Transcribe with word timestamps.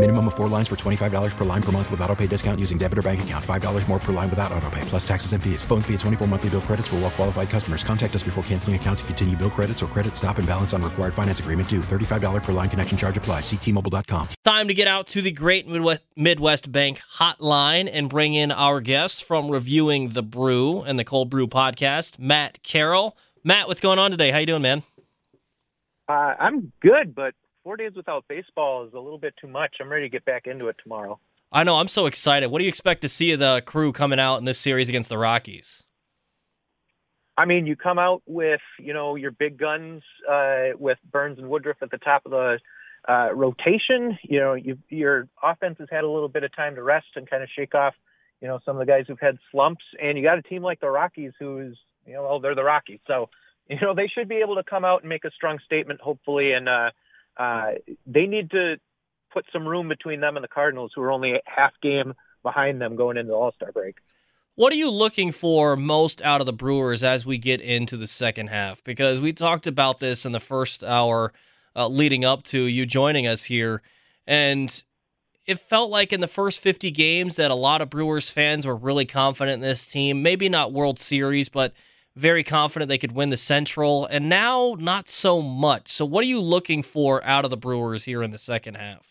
Minimum 0.00 0.28
of 0.28 0.34
four 0.34 0.48
lines 0.48 0.66
for 0.66 0.76
$25 0.76 1.36
per 1.36 1.44
line 1.44 1.60
per 1.60 1.72
month 1.72 1.90
with 1.90 2.00
auto 2.00 2.16
pay 2.16 2.26
discount 2.26 2.58
using 2.58 2.78
debit 2.78 2.96
or 2.96 3.02
bank 3.02 3.22
account. 3.22 3.44
$5 3.44 3.86
more 3.86 3.98
per 3.98 4.14
line 4.14 4.30
without 4.30 4.50
auto 4.50 4.70
pay, 4.70 4.80
plus 4.86 5.06
taxes 5.06 5.34
and 5.34 5.44
fees. 5.44 5.62
Phone 5.62 5.82
fee 5.82 5.92
at 5.92 6.00
24 6.00 6.26
monthly 6.26 6.48
bill 6.48 6.62
credits 6.62 6.88
for 6.88 6.96
all 6.96 7.02
well 7.02 7.10
qualified 7.10 7.50
customers. 7.50 7.84
Contact 7.84 8.16
us 8.16 8.22
before 8.22 8.42
canceling 8.44 8.76
account 8.76 9.00
to 9.00 9.04
continue 9.04 9.36
bill 9.36 9.50
credits 9.50 9.82
or 9.82 9.86
credit 9.88 10.16
stop 10.16 10.38
and 10.38 10.48
balance 10.48 10.72
on 10.72 10.80
required 10.80 11.12
finance 11.12 11.40
agreement 11.40 11.68
due. 11.68 11.80
$35 11.80 12.42
per 12.42 12.52
line 12.52 12.70
connection 12.70 12.96
charge 12.96 13.18
apply. 13.18 13.40
Ctmobile.com. 13.40 14.28
Time 14.42 14.68
to 14.68 14.72
get 14.72 14.88
out 14.88 15.06
to 15.08 15.20
the 15.20 15.32
Great 15.32 15.68
Midwest, 15.68 16.02
Midwest 16.16 16.72
Bank 16.72 16.98
hotline 17.18 17.86
and 17.92 18.08
bring 18.08 18.32
in 18.32 18.52
our 18.52 18.80
guest 18.80 19.22
from 19.22 19.50
reviewing 19.50 20.14
the 20.14 20.22
brew 20.22 20.80
and 20.80 20.98
the 20.98 21.04
cold 21.04 21.28
brew 21.28 21.46
podcast, 21.46 22.18
Matt 22.18 22.62
Carroll. 22.62 23.18
Matt, 23.44 23.68
what's 23.68 23.82
going 23.82 23.98
on 23.98 24.12
today? 24.12 24.30
How 24.30 24.38
you 24.38 24.46
doing, 24.46 24.62
man? 24.62 24.82
Uh, 26.08 26.34
I'm 26.40 26.72
good, 26.80 27.14
but 27.14 27.34
four 27.62 27.76
days 27.76 27.92
without 27.94 28.24
baseball 28.28 28.86
is 28.86 28.92
a 28.94 28.98
little 28.98 29.18
bit 29.18 29.34
too 29.40 29.48
much. 29.48 29.76
I'm 29.80 29.90
ready 29.90 30.04
to 30.04 30.08
get 30.08 30.24
back 30.24 30.46
into 30.46 30.68
it 30.68 30.76
tomorrow. 30.82 31.18
I 31.52 31.64
know. 31.64 31.76
I'm 31.76 31.88
so 31.88 32.06
excited. 32.06 32.48
What 32.48 32.58
do 32.58 32.64
you 32.64 32.68
expect 32.68 33.02
to 33.02 33.08
see 33.08 33.32
of 33.32 33.40
the 33.40 33.62
crew 33.66 33.92
coming 33.92 34.20
out 34.20 34.38
in 34.38 34.44
this 34.44 34.58
series 34.58 34.88
against 34.88 35.08
the 35.08 35.18
Rockies? 35.18 35.82
I 37.36 37.44
mean, 37.44 37.66
you 37.66 37.74
come 37.74 37.98
out 37.98 38.22
with 38.26 38.60
you 38.78 38.92
know 38.92 39.16
your 39.16 39.30
big 39.30 39.58
guns 39.58 40.02
uh, 40.30 40.76
with 40.78 40.98
Burns 41.10 41.38
and 41.38 41.48
Woodruff 41.48 41.78
at 41.82 41.90
the 41.90 41.98
top 41.98 42.22
of 42.26 42.32
the 42.32 42.58
uh, 43.08 43.30
rotation. 43.34 44.18
You 44.22 44.40
know, 44.40 44.54
you, 44.54 44.78
your 44.88 45.26
offense 45.42 45.76
has 45.78 45.88
had 45.90 46.04
a 46.04 46.08
little 46.08 46.28
bit 46.28 46.44
of 46.44 46.54
time 46.54 46.74
to 46.76 46.82
rest 46.82 47.06
and 47.16 47.28
kind 47.28 47.42
of 47.42 47.48
shake 47.56 47.74
off, 47.74 47.94
you 48.40 48.48
know, 48.48 48.60
some 48.64 48.76
of 48.76 48.86
the 48.86 48.92
guys 48.92 49.06
who've 49.08 49.18
had 49.18 49.38
slumps. 49.50 49.84
And 50.00 50.18
you 50.18 50.24
got 50.24 50.38
a 50.38 50.42
team 50.42 50.62
like 50.62 50.80
the 50.80 50.90
Rockies, 50.90 51.32
who's 51.38 51.78
you 52.06 52.12
know, 52.12 52.22
well, 52.22 52.40
they're 52.40 52.54
the 52.54 52.64
Rockies, 52.64 53.00
so 53.06 53.28
you 53.68 53.80
know 53.80 53.94
they 53.94 54.06
should 54.06 54.28
be 54.28 54.36
able 54.36 54.56
to 54.56 54.62
come 54.62 54.84
out 54.84 55.00
and 55.00 55.08
make 55.08 55.24
a 55.24 55.30
strong 55.32 55.58
statement, 55.64 56.00
hopefully, 56.00 56.52
and 56.52 56.68
uh, 56.68 56.90
uh, 57.40 57.70
they 58.06 58.26
need 58.26 58.50
to 58.50 58.76
put 59.32 59.46
some 59.50 59.66
room 59.66 59.88
between 59.88 60.20
them 60.20 60.36
and 60.36 60.44
the 60.44 60.48
Cardinals, 60.48 60.92
who 60.94 61.00
are 61.00 61.10
only 61.10 61.32
a 61.32 61.40
half 61.46 61.72
game 61.82 62.12
behind 62.42 62.80
them 62.80 62.96
going 62.96 63.16
into 63.16 63.30
the 63.30 63.36
All 63.36 63.52
Star 63.52 63.72
break. 63.72 63.96
What 64.56 64.74
are 64.74 64.76
you 64.76 64.90
looking 64.90 65.32
for 65.32 65.74
most 65.74 66.20
out 66.20 66.42
of 66.42 66.46
the 66.46 66.52
Brewers 66.52 67.02
as 67.02 67.24
we 67.24 67.38
get 67.38 67.62
into 67.62 67.96
the 67.96 68.06
second 68.06 68.48
half? 68.48 68.84
Because 68.84 69.20
we 69.20 69.32
talked 69.32 69.66
about 69.66 70.00
this 70.00 70.26
in 70.26 70.32
the 70.32 70.40
first 70.40 70.84
hour 70.84 71.32
uh, 71.74 71.88
leading 71.88 72.26
up 72.26 72.42
to 72.44 72.60
you 72.60 72.84
joining 72.84 73.26
us 73.26 73.44
here, 73.44 73.80
and 74.26 74.84
it 75.46 75.58
felt 75.58 75.90
like 75.90 76.12
in 76.12 76.20
the 76.20 76.28
first 76.28 76.60
50 76.60 76.90
games 76.90 77.36
that 77.36 77.50
a 77.50 77.54
lot 77.54 77.80
of 77.80 77.88
Brewers 77.88 78.28
fans 78.28 78.66
were 78.66 78.76
really 78.76 79.06
confident 79.06 79.62
in 79.62 79.68
this 79.68 79.86
team. 79.86 80.22
Maybe 80.22 80.50
not 80.50 80.74
World 80.74 80.98
Series, 80.98 81.48
but 81.48 81.72
very 82.16 82.44
confident 82.44 82.88
they 82.88 82.98
could 82.98 83.12
win 83.12 83.30
the 83.30 83.36
Central, 83.36 84.06
and 84.06 84.28
now 84.28 84.76
not 84.78 85.08
so 85.08 85.40
much. 85.40 85.90
So, 85.90 86.04
what 86.04 86.22
are 86.24 86.28
you 86.28 86.40
looking 86.40 86.82
for 86.82 87.24
out 87.24 87.44
of 87.44 87.50
the 87.50 87.56
Brewers 87.56 88.04
here 88.04 88.22
in 88.22 88.30
the 88.30 88.38
second 88.38 88.76
half? 88.76 89.06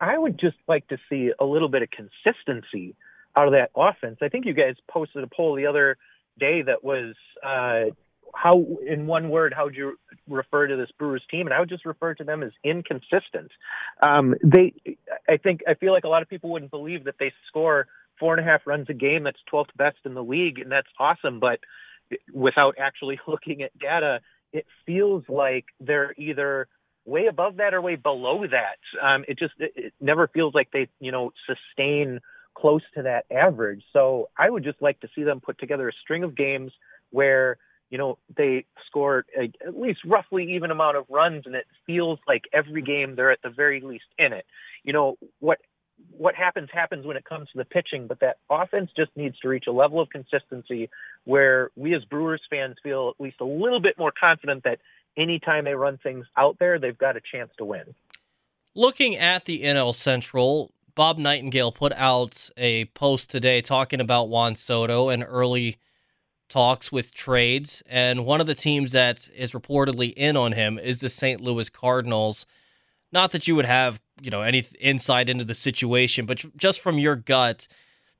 I 0.00 0.18
would 0.18 0.38
just 0.38 0.56
like 0.68 0.86
to 0.88 0.98
see 1.08 1.32
a 1.38 1.44
little 1.44 1.68
bit 1.68 1.82
of 1.82 1.88
consistency 1.90 2.94
out 3.34 3.46
of 3.46 3.52
that 3.52 3.70
offense. 3.76 4.18
I 4.22 4.28
think 4.28 4.46
you 4.46 4.54
guys 4.54 4.74
posted 4.90 5.22
a 5.22 5.26
poll 5.26 5.54
the 5.54 5.66
other 5.66 5.96
day 6.38 6.62
that 6.62 6.84
was 6.84 7.14
uh, 7.42 7.92
how, 8.34 8.66
in 8.86 9.06
one 9.06 9.30
word, 9.30 9.54
how 9.54 9.64
would 9.64 9.74
you 9.74 9.98
refer 10.28 10.66
to 10.66 10.76
this 10.76 10.90
Brewers 10.98 11.22
team? 11.30 11.46
And 11.46 11.54
I 11.54 11.60
would 11.60 11.68
just 11.68 11.86
refer 11.86 12.14
to 12.14 12.24
them 12.24 12.42
as 12.42 12.52
inconsistent. 12.64 13.50
Um, 14.02 14.34
they, 14.44 14.74
I 15.28 15.38
think, 15.38 15.62
I 15.66 15.74
feel 15.74 15.92
like 15.92 16.04
a 16.04 16.08
lot 16.08 16.22
of 16.22 16.28
people 16.28 16.50
wouldn't 16.50 16.70
believe 16.70 17.04
that 17.04 17.14
they 17.18 17.32
score 17.48 17.86
four 18.18 18.36
and 18.36 18.46
a 18.46 18.50
half 18.50 18.66
runs 18.66 18.86
a 18.88 18.94
game. 18.94 19.24
That's 19.24 19.38
12th 19.52 19.76
best 19.76 19.98
in 20.04 20.14
the 20.14 20.24
league, 20.24 20.58
and 20.58 20.70
that's 20.70 20.88
awesome. 20.98 21.40
But 21.40 21.60
without 22.32 22.76
actually 22.78 23.20
looking 23.26 23.62
at 23.62 23.76
data, 23.78 24.20
it 24.52 24.66
feels 24.84 25.24
like 25.28 25.66
they're 25.80 26.14
either 26.16 26.68
way 27.04 27.26
above 27.26 27.56
that 27.56 27.74
or 27.74 27.80
way 27.80 27.96
below 27.96 28.44
that. 28.46 28.78
Um, 29.00 29.24
it 29.28 29.38
just 29.38 29.54
it, 29.58 29.72
it 29.76 29.94
never 30.00 30.28
feels 30.28 30.54
like 30.54 30.70
they, 30.72 30.88
you 31.00 31.12
know, 31.12 31.32
sustain 31.46 32.20
close 32.56 32.82
to 32.94 33.02
that 33.02 33.26
average. 33.30 33.84
So 33.92 34.28
I 34.36 34.48
would 34.50 34.64
just 34.64 34.80
like 34.80 35.00
to 35.00 35.08
see 35.14 35.22
them 35.22 35.40
put 35.40 35.58
together 35.58 35.88
a 35.88 35.92
string 35.92 36.24
of 36.24 36.34
games 36.34 36.72
where 37.10 37.58
you 37.90 37.98
know 37.98 38.18
they 38.36 38.64
score 38.86 39.24
a, 39.38 39.52
at 39.64 39.78
least 39.78 40.00
roughly 40.04 40.54
even 40.54 40.70
amount 40.70 40.96
of 40.96 41.04
runs, 41.08 41.44
and 41.46 41.54
it 41.54 41.66
feels 41.86 42.18
like 42.26 42.44
every 42.52 42.82
game 42.82 43.14
they're 43.14 43.30
at 43.30 43.42
the 43.42 43.50
very 43.50 43.80
least 43.80 44.06
in 44.18 44.32
it. 44.32 44.46
You 44.82 44.92
know 44.92 45.18
what 45.38 45.58
what 46.16 46.34
happens 46.34 46.68
happens 46.72 47.06
when 47.06 47.16
it 47.16 47.24
comes 47.24 47.48
to 47.50 47.58
the 47.58 47.64
pitching, 47.64 48.06
but 48.06 48.20
that 48.20 48.38
offense 48.50 48.90
just 48.96 49.10
needs 49.16 49.38
to 49.40 49.48
reach 49.48 49.64
a 49.68 49.72
level 49.72 50.00
of 50.00 50.08
consistency 50.10 50.88
where 51.24 51.70
we 51.76 51.94
as 51.94 52.04
Brewers 52.04 52.42
fans 52.48 52.76
feel 52.82 53.12
at 53.16 53.22
least 53.22 53.40
a 53.40 53.44
little 53.44 53.80
bit 53.80 53.98
more 53.98 54.12
confident 54.18 54.64
that 54.64 54.78
anytime 55.16 55.64
they 55.64 55.74
run 55.74 55.98
things 56.02 56.26
out 56.36 56.56
there, 56.58 56.78
they've 56.78 56.96
got 56.96 57.16
a 57.16 57.20
chance 57.32 57.50
to 57.58 57.64
win. 57.64 57.94
Looking 58.74 59.16
at 59.16 59.46
the 59.46 59.62
NL 59.62 59.94
Central, 59.94 60.72
Bob 60.94 61.18
Nightingale 61.18 61.72
put 61.72 61.92
out 61.94 62.50
a 62.56 62.86
post 62.86 63.30
today 63.30 63.60
talking 63.60 64.00
about 64.00 64.28
Juan 64.28 64.56
Soto 64.56 65.08
and 65.08 65.24
early 65.26 65.78
talks 66.48 66.92
with 66.92 67.14
trades. 67.14 67.82
And 67.86 68.24
one 68.24 68.40
of 68.40 68.46
the 68.46 68.54
teams 68.54 68.92
that 68.92 69.28
is 69.34 69.52
reportedly 69.52 70.12
in 70.14 70.36
on 70.36 70.52
him 70.52 70.78
is 70.78 70.98
the 70.98 71.08
St. 71.08 71.40
Louis 71.40 71.68
Cardinals. 71.68 72.46
Not 73.12 73.32
that 73.32 73.46
you 73.46 73.56
would 73.56 73.66
have, 73.66 74.00
you 74.20 74.30
know, 74.30 74.42
any 74.42 74.66
insight 74.80 75.28
into 75.28 75.44
the 75.44 75.54
situation, 75.54 76.26
but 76.26 76.44
just 76.56 76.80
from 76.80 76.98
your 76.98 77.16
gut, 77.16 77.68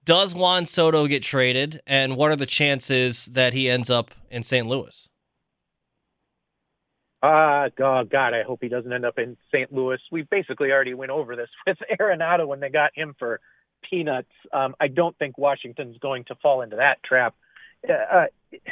does 0.04 0.34
Juan 0.34 0.66
Soto 0.66 1.06
get 1.08 1.22
traded, 1.22 1.80
and 1.86 2.16
what 2.16 2.30
are 2.30 2.36
the 2.36 2.46
chances 2.46 3.26
that 3.26 3.52
he 3.52 3.68
ends 3.68 3.90
up 3.90 4.12
in 4.30 4.44
St. 4.44 4.66
Louis? 4.66 5.08
Uh, 7.22 7.70
oh 7.80 8.04
God, 8.04 8.34
I 8.34 8.44
hope 8.44 8.60
he 8.62 8.68
doesn't 8.68 8.92
end 8.92 9.04
up 9.04 9.18
in 9.18 9.36
St. 9.52 9.72
Louis. 9.72 9.98
We 10.12 10.22
basically 10.22 10.70
already 10.70 10.94
went 10.94 11.10
over 11.10 11.34
this 11.34 11.48
with 11.66 11.78
Arenado 11.98 12.46
when 12.46 12.60
they 12.60 12.68
got 12.68 12.92
him 12.94 13.16
for 13.18 13.40
peanuts. 13.88 14.30
Um, 14.52 14.76
I 14.80 14.88
don't 14.88 15.16
think 15.18 15.36
Washington's 15.36 15.98
going 15.98 16.24
to 16.24 16.36
fall 16.36 16.62
into 16.62 16.76
that 16.76 17.02
trap. 17.02 17.34
Uh, 17.88 18.26
it 18.52 18.62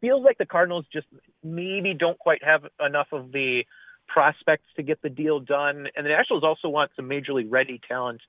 feels 0.00 0.24
like 0.24 0.38
the 0.38 0.46
Cardinals 0.46 0.86
just 0.92 1.06
maybe 1.42 1.94
don't 1.94 2.18
quite 2.18 2.42
have 2.42 2.64
enough 2.84 3.08
of 3.12 3.32
the 3.32 3.64
prospects 4.06 4.66
to 4.76 4.82
get 4.82 5.02
the 5.02 5.10
deal 5.10 5.40
done. 5.40 5.88
And 5.96 6.06
the 6.06 6.10
Nationals 6.10 6.44
also 6.44 6.68
want 6.68 6.90
some 6.96 7.08
major 7.08 7.32
league 7.32 7.50
ready 7.50 7.80
talent 7.88 8.20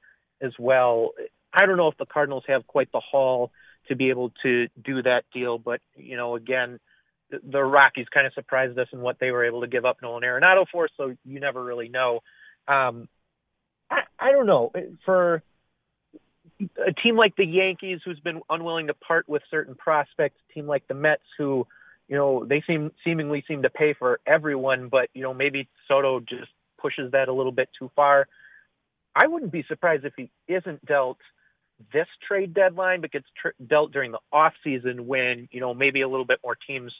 as 0.42 0.52
well. 0.60 1.12
I 1.54 1.66
don't 1.66 1.78
know 1.78 1.88
if 1.88 1.98
the 1.98 2.06
Cardinals 2.06 2.44
have 2.48 2.68
quite 2.68 2.92
the 2.92 3.00
haul 3.00 3.52
to 3.88 3.96
be 3.96 4.10
able 4.10 4.32
to 4.44 4.68
do 4.84 5.02
that 5.04 5.24
deal, 5.34 5.58
but 5.58 5.82
you 5.96 6.18
know, 6.18 6.36
again, 6.36 6.80
the, 7.30 7.64
Rockies 7.64 8.08
kind 8.14 8.28
of 8.28 8.34
surprised 8.34 8.78
us 8.78 8.88
in 8.94 9.00
what 9.00 9.18
they 9.20 9.32
were 9.32 9.46
able 9.46 9.62
to 9.62 9.68
give 9.68 9.86
up 9.86 9.98
Nolan 10.02 10.24
Arenado 10.24 10.66
for, 10.72 10.88
so 10.98 11.16
you 11.26 11.40
never 11.40 11.64
really 11.64 11.90
know. 11.90 12.22
Um, 12.68 13.07
I, 13.90 14.01
I 14.19 14.31
don't 14.31 14.46
know 14.46 14.72
for 15.06 15.42
a 16.60 16.94
team 16.94 17.16
like 17.16 17.36
the 17.36 17.46
Yankees, 17.46 18.00
who's 18.04 18.19
been 18.19 18.42
unwilling 18.50 18.88
to 18.88 18.94
part 18.94 19.28
with 19.28 19.42
certain 19.50 19.75
prospects, 19.75 20.40
a 20.50 20.54
team 20.54 20.68
like 20.68 20.88
the 20.88 20.94
Mets, 20.94 21.24
who 21.38 21.68
you 22.07 22.15
know, 22.15 22.45
they 22.45 22.63
seem 22.65 22.92
seemingly 23.04 23.44
seem 23.48 23.63
to 23.63 23.69
pay 23.69 23.94
for 23.94 24.19
everyone, 24.25 24.89
but 24.89 25.09
you 25.13 25.21
know, 25.21 25.33
maybe 25.33 25.68
Soto 25.88 26.19
just 26.19 26.51
pushes 26.77 27.12
that 27.12 27.27
a 27.27 27.33
little 27.33 27.51
bit 27.51 27.69
too 27.77 27.92
far. 27.95 28.27
I 29.15 29.27
wouldn't 29.27 29.51
be 29.51 29.65
surprised 29.68 30.06
if 30.06 30.13
he 30.15 30.30
isn't 30.48 30.86
dealt 30.86 31.18
this 31.94 32.07
trade 32.27 32.54
deadline, 32.54 33.01
but 33.01 33.12
gets 33.12 33.27
tr- 33.39 33.50
dealt 33.65 33.92
during 33.92 34.12
the 34.12 34.19
off 34.31 34.54
season 34.63 35.07
when 35.07 35.50
you 35.51 35.59
know 35.59 35.74
maybe 35.74 36.01
a 36.01 36.07
little 36.07 36.25
bit 36.25 36.39
more 36.44 36.56
teams 36.56 36.94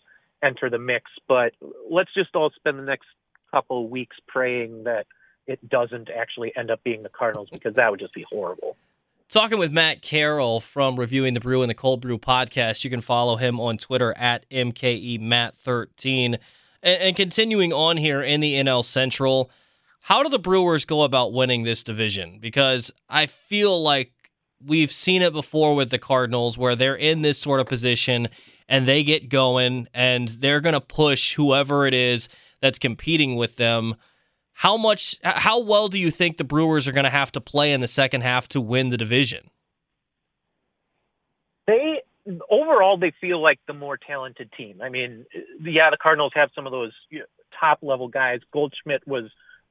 enter 0.44 0.70
the 0.70 0.80
mix. 0.80 1.10
But 1.28 1.54
let's 1.90 2.14
just 2.14 2.36
all 2.36 2.52
spend 2.56 2.78
the 2.78 2.84
next 2.84 3.08
couple 3.52 3.86
of 3.86 3.90
weeks 3.90 4.18
praying 4.28 4.84
that 4.84 5.08
it 5.48 5.68
doesn't 5.68 6.10
actually 6.10 6.52
end 6.56 6.70
up 6.70 6.84
being 6.84 7.04
the 7.04 7.10
Cardinals 7.10 7.50
because 7.52 7.76
that 7.76 7.90
would 7.90 8.00
just 8.00 8.14
be 8.14 8.26
horrible. 8.30 8.76
Talking 9.30 9.60
with 9.60 9.74
Matt 9.74 10.02
Carroll 10.02 10.62
from 10.62 10.98
Reviewing 10.98 11.34
the 11.34 11.42
Brew 11.42 11.62
and 11.62 11.70
the 11.70 11.76
Cold 11.76 12.00
Brew 12.00 12.18
podcast. 12.18 12.86
You 12.86 12.90
can 12.90 13.02
follow 13.02 13.36
him 13.36 13.60
on 13.60 13.78
Twitter 13.78 14.14
at 14.18 14.50
MKE 14.50 15.20
MKEMatt13. 15.20 16.38
And, 16.82 17.02
and 17.02 17.14
continuing 17.14 17.74
on 17.74 17.98
here 17.98 18.22
in 18.22 18.40
the 18.40 18.54
NL 18.54 18.86
Central, 18.86 19.52
How 20.00 20.24
do 20.24 20.30
the 20.30 20.40
Brewers 20.40 20.86
go 20.86 21.04
about 21.04 21.34
winning 21.34 21.64
this 21.64 21.84
division? 21.84 22.40
Because 22.40 22.90
I 23.10 23.26
feel 23.26 23.84
like 23.84 24.14
we've 24.66 24.94
seen 24.94 25.22
it 25.22 25.34
before 25.34 25.76
with 25.76 25.90
the 25.90 26.00
Cardinals 26.00 26.58
where 26.58 26.78
they're 26.78 26.96
in 26.96 27.22
this 27.22 27.38
sort 27.38 27.60
of 27.60 27.68
position 27.68 28.30
and 28.70 28.88
they 28.88 29.04
get 29.04 29.28
going 29.28 29.90
and 29.94 30.30
they're 30.30 30.62
going 30.62 30.72
to 30.72 30.80
push 30.80 31.34
whoever 31.34 31.86
it 31.86 31.94
is 31.94 32.30
that's 32.62 32.80
competing 32.80 33.36
with 33.36 33.58
them. 33.58 33.96
How 34.58 34.76
much 34.76 35.16
how 35.24 35.62
well 35.62 35.88
do 35.88 36.00
you 36.00 36.10
think 36.10 36.38
the 36.38 36.44
Brewers 36.44 36.88
are 36.88 36.92
going 36.92 37.04
to 37.04 37.12
have 37.12 37.32
to 37.34 37.42
play 37.42 37.74
in 37.74 37.80
the 37.80 37.88
second 37.88 38.22
half 38.22 38.48
to 38.50 38.60
win 38.60 38.90
the 38.90 38.98
division? 38.98 39.52
They 41.68 42.02
overall 42.50 42.98
they 42.98 43.14
feel 43.22 43.40
like 43.40 43.60
the 43.68 43.74
more 43.74 43.98
talented 43.98 44.52
team. 44.58 44.82
I 44.82 44.90
mean, 44.90 45.28
yeah, 45.62 45.92
the 45.92 45.98
Cardinals 46.02 46.32
have 46.34 46.50
some 46.56 46.66
of 46.66 46.72
those 46.72 46.92
you 47.12 47.20
know, 47.20 47.26
top 47.60 47.80
level 47.84 48.08
guys. 48.08 48.40
Goldschmidt 48.52 49.08
was 49.08 49.26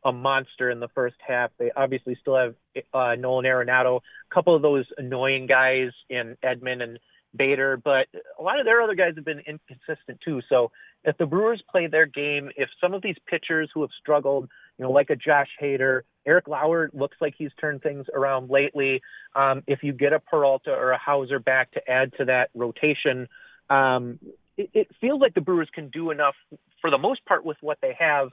a 0.05 0.13
monster 0.13 0.71
in 0.71 0.79
the 0.79 0.89
first 0.95 1.17
half. 1.27 1.51
They 1.59 1.73
obviously 1.75 2.17
still 2.21 2.37
have 2.37 2.55
uh, 2.95 3.17
Nolan 3.17 3.45
Arenado, 3.45 4.03
a 4.31 4.35
couple 4.35 4.55
of 4.55 4.63
those 4.63 4.85
annoying 4.99 5.49
guys 5.49 5.91
in 6.09 6.37
Edman 6.45 6.81
and 6.81 7.01
Bader, 7.37 7.77
but 7.77 8.07
a 8.39 8.43
lot 8.43 8.61
of 8.61 8.67
their 8.67 8.81
other 8.83 8.95
guys 8.95 9.15
have 9.17 9.25
been 9.25 9.41
inconsistent 9.41 10.21
too. 10.25 10.43
So 10.49 10.71
if 11.05 11.19
the 11.19 11.27
Brewers 11.27 11.63
play 11.71 11.87
their 11.87 12.07
game, 12.07 12.51
if 12.57 12.69
some 12.81 12.95
of 12.95 13.03
these 13.03 13.17
pitchers 13.29 13.69
who 13.75 13.83
have 13.83 13.91
struggled, 14.01 14.49
you 14.79 14.85
know, 14.85 14.91
like 14.91 15.11
a 15.11 15.17
Josh 15.17 15.49
Hader, 15.61 16.03
Eric 16.27 16.49
Lauer 16.49 16.91
looks 16.93 17.17
like 17.21 17.35
he's 17.39 17.51
turned 17.61 17.83
things 17.83 18.07
around 18.13 18.51
lately. 18.51 19.01
Um, 19.35 19.63
if 19.67 19.83
you 19.83 19.93
get 19.93 20.13
a 20.13 20.21
Peralta 20.21 20.71
or 20.71 20.91
a 20.91 20.99
Houser 20.99 21.39
back 21.39 21.73
to 21.73 21.91
add 21.91 22.13
to 22.19 22.25
that 22.27 22.51
rotation, 22.55 23.29
um, 23.71 24.19
it, 24.57 24.71
it 24.75 24.89
feels 25.01 25.21
like 25.21 25.35
the 25.35 25.41
Brewers 25.41 25.69
can 25.73 25.89
do 25.89 26.11
enough 26.11 26.35
for 26.81 26.91
the 26.91 26.99
most 26.99 27.25
part 27.25 27.45
with 27.45 27.57
what 27.61 27.79
they 27.81 27.97
have 27.99 28.29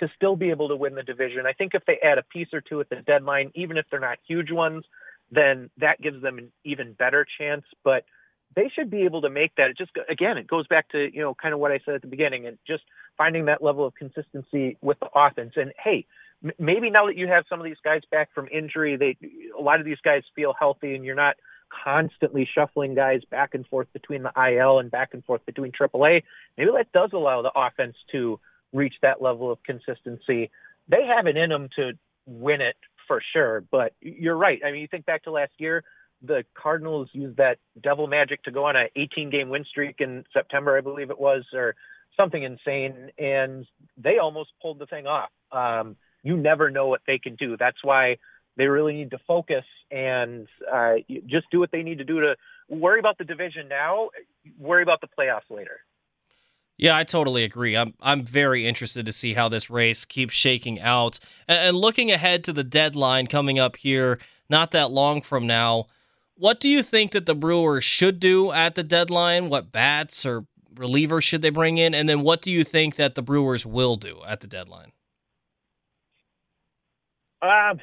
to 0.00 0.08
still 0.14 0.36
be 0.36 0.50
able 0.50 0.68
to 0.68 0.76
win 0.76 0.94
the 0.94 1.02
division. 1.02 1.46
I 1.46 1.52
think 1.52 1.72
if 1.74 1.84
they 1.86 1.98
add 2.02 2.18
a 2.18 2.22
piece 2.22 2.48
or 2.52 2.60
two 2.60 2.80
at 2.80 2.90
the 2.90 2.96
deadline, 2.96 3.50
even 3.54 3.78
if 3.78 3.86
they're 3.90 4.00
not 4.00 4.18
huge 4.26 4.50
ones, 4.50 4.84
then 5.30 5.70
that 5.78 6.00
gives 6.00 6.20
them 6.22 6.38
an 6.38 6.52
even 6.64 6.92
better 6.92 7.26
chance. 7.38 7.64
But 7.82 8.04
they 8.54 8.70
should 8.74 8.90
be 8.90 9.02
able 9.02 9.22
to 9.22 9.30
make 9.30 9.54
that. 9.56 9.70
It 9.70 9.78
just 9.78 9.90
again, 10.08 10.38
it 10.38 10.46
goes 10.46 10.66
back 10.66 10.88
to 10.90 11.08
you 11.12 11.20
know 11.20 11.34
kind 11.34 11.54
of 11.54 11.60
what 11.60 11.72
I 11.72 11.80
said 11.84 11.94
at 11.94 12.02
the 12.02 12.08
beginning, 12.08 12.46
and 12.46 12.58
just 12.66 12.84
finding 13.18 13.46
that 13.46 13.62
level 13.62 13.86
of 13.86 13.94
consistency 13.94 14.76
with 14.80 14.98
the 15.00 15.08
offense. 15.14 15.52
And 15.56 15.72
hey, 15.82 16.06
maybe 16.58 16.90
now 16.90 17.06
that 17.06 17.16
you 17.16 17.28
have 17.28 17.44
some 17.48 17.60
of 17.60 17.64
these 17.64 17.76
guys 17.84 18.02
back 18.10 18.30
from 18.34 18.48
injury, 18.52 18.96
they 18.96 19.16
a 19.58 19.60
lot 19.60 19.80
of 19.80 19.86
these 19.86 20.00
guys 20.04 20.22
feel 20.34 20.54
healthy, 20.58 20.94
and 20.94 21.04
you're 21.04 21.14
not 21.14 21.36
constantly 21.84 22.48
shuffling 22.52 22.94
guys 22.94 23.22
back 23.30 23.54
and 23.54 23.66
forth 23.66 23.88
between 23.92 24.22
the 24.22 24.32
IL 24.36 24.78
and 24.78 24.90
back 24.90 25.10
and 25.12 25.24
forth 25.24 25.44
between 25.46 25.72
AAA. 25.72 26.22
Maybe 26.56 26.70
that 26.76 26.92
does 26.92 27.10
allow 27.12 27.42
the 27.42 27.50
offense 27.54 27.96
to 28.12 28.38
reach 28.72 28.94
that 29.02 29.20
level 29.20 29.50
of 29.50 29.62
consistency. 29.64 30.50
They 30.88 31.04
have 31.04 31.26
it 31.26 31.36
in 31.36 31.50
them 31.50 31.68
to 31.76 31.92
win 32.26 32.60
it 32.60 32.76
for 33.06 33.20
sure. 33.32 33.64
But 33.70 33.94
you're 34.00 34.36
right. 34.36 34.60
I 34.64 34.70
mean, 34.70 34.80
you 34.80 34.88
think 34.88 35.06
back 35.06 35.24
to 35.24 35.30
last 35.30 35.52
year, 35.58 35.84
the 36.26 36.44
Cardinals 36.54 37.08
used 37.12 37.36
that 37.36 37.58
devil 37.82 38.06
magic 38.06 38.42
to 38.44 38.50
go 38.50 38.64
on 38.64 38.76
a 38.76 38.86
18 38.96 39.30
game 39.30 39.48
win 39.48 39.64
streak 39.64 39.96
in 40.00 40.24
September, 40.32 40.76
I 40.76 40.80
believe 40.80 41.10
it 41.10 41.18
was, 41.18 41.44
or 41.52 41.74
something 42.16 42.42
insane, 42.42 43.10
and 43.18 43.66
they 43.96 44.18
almost 44.18 44.50
pulled 44.60 44.78
the 44.78 44.86
thing 44.86 45.06
off. 45.06 45.30
Um, 45.52 45.96
you 46.22 46.36
never 46.36 46.70
know 46.70 46.88
what 46.88 47.02
they 47.06 47.18
can 47.18 47.36
do. 47.36 47.56
That's 47.56 47.82
why 47.82 48.16
they 48.56 48.66
really 48.66 48.94
need 48.94 49.10
to 49.10 49.18
focus 49.26 49.64
and 49.90 50.48
uh, 50.72 50.94
just 51.26 51.46
do 51.50 51.60
what 51.60 51.70
they 51.70 51.82
need 51.82 51.98
to 51.98 52.04
do 52.04 52.20
to 52.20 52.36
worry 52.68 52.98
about 52.98 53.18
the 53.18 53.24
division 53.24 53.68
now, 53.68 54.08
worry 54.58 54.82
about 54.82 55.00
the 55.00 55.08
playoffs 55.08 55.50
later. 55.50 55.80
Yeah, 56.78 56.96
I 56.96 57.04
totally 57.04 57.44
agree. 57.44 57.76
I'm 57.76 57.94
I'm 58.02 58.22
very 58.22 58.66
interested 58.66 59.06
to 59.06 59.12
see 59.12 59.32
how 59.32 59.48
this 59.48 59.70
race 59.70 60.04
keeps 60.04 60.34
shaking 60.34 60.80
out. 60.80 61.18
And, 61.48 61.68
and, 61.68 61.76
looking 61.76 62.10
ahead 62.10 62.44
to 62.44 62.52
the 62.52 62.64
deadline 62.64 63.28
coming 63.28 63.58
up 63.58 63.76
here, 63.76 64.18
not 64.50 64.72
that 64.72 64.90
long 64.90 65.22
from 65.22 65.46
now, 65.46 65.86
what 66.36 66.60
do 66.60 66.68
you 66.68 66.82
think 66.82 67.12
that 67.12 67.26
the 67.26 67.34
Brewers 67.34 67.84
should 67.84 68.20
do 68.20 68.52
at 68.52 68.74
the 68.74 68.82
deadline? 68.82 69.48
What 69.48 69.72
bats 69.72 70.24
or 70.26 70.46
relievers 70.74 71.22
should 71.22 71.42
they 71.42 71.50
bring 71.50 71.78
in? 71.78 71.94
And 71.94 72.08
then 72.08 72.22
what 72.22 72.42
do 72.42 72.50
you 72.50 72.64
think 72.64 72.96
that 72.96 73.14
the 73.14 73.22
Brewers 73.22 73.64
will 73.64 73.96
do 73.96 74.20
at 74.26 74.40
the 74.40 74.46
deadline? 74.46 74.92
Um, 77.42 77.80